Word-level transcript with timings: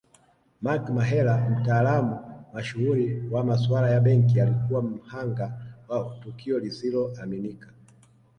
Mark 0.61 0.85
Mahela 0.89 1.49
mtaalamu 1.49 2.19
mashuhuri 2.53 3.23
wa 3.31 3.43
masuala 3.43 3.89
ya 3.89 3.99
benki 3.99 4.41
alikuwa 4.41 4.81
mhanga 4.81 5.61
wa 5.87 6.17
tukio 6.23 6.59
lisiloaminika 6.59 7.67